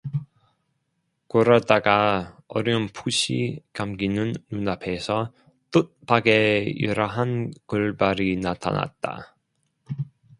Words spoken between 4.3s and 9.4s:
눈앞에서 뜻밖에 이러한 글발이 나타났다.